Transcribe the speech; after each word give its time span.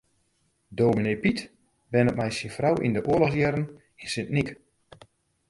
Dominee 0.77 1.17
Pyt 1.23 1.39
wennet 1.91 2.17
mei 2.19 2.31
syn 2.37 2.53
frou 2.57 2.75
yn 2.85 2.95
de 2.97 3.01
oarlochsjierren 3.09 3.69
yn 4.01 4.09
Sint 4.13 4.29
Nyk. 4.35 4.49